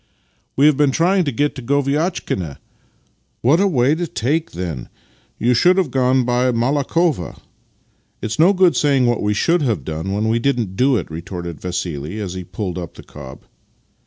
"We 0.57 0.65
have 0.65 0.77
been 0.77 0.89
trying 0.89 1.25
to 1.25 1.31
get 1.31 1.53
to 1.53 1.61
Goviatchkina."" 1.61 2.57
What 3.43 3.59
a 3.59 3.67
way 3.67 3.93
to 3.93 4.07
take, 4.07 4.53
then! 4.53 4.89
You 5.37 5.53
should 5.53 5.77
have 5.77 5.91
gone 5.91 6.25
by 6.25 6.51
Malakhovo."" 6.51 7.37
It's 8.23 8.39
no 8.39 8.51
good 8.51 8.75
saying 8.75 9.05
what 9.05 9.21
we 9.21 9.35
should 9.35 9.61
have 9.61 9.85
done 9.85 10.11
when 10.11 10.27
we 10.27 10.39
didn't 10.39 10.75
do 10.75 10.97
it," 10.97 11.11
retorted 11.11 11.61
Vassili 11.61 12.19
as 12.19 12.33
he 12.33 12.43
pulled 12.43 12.79
up 12.79 12.95
the 12.95 13.03
cob. 13.03 13.43